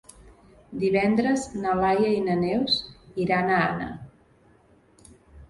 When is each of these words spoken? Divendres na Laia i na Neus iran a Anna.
Divendres 0.83 1.43
na 1.65 1.75
Laia 1.81 2.07
i 2.13 2.23
na 2.29 2.39
Neus 2.41 2.79
iran 3.27 3.53
a 3.53 3.61
Anna. 3.69 3.93